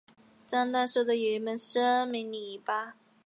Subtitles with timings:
[0.47, 2.93] 张大受的有一门生名李绂。